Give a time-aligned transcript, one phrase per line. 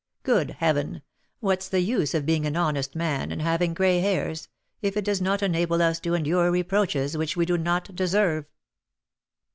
[0.23, 1.03] Good Heaven!
[1.41, 4.47] what's the use of being an honest man, and having gray hairs,
[4.81, 8.45] if it does not enable us to endure reproaches which we do not deserve?"